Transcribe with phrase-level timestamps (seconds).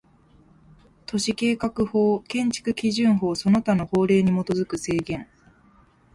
[1.05, 5.27] 都市計画法、建築基準法その他の法令に基づく制限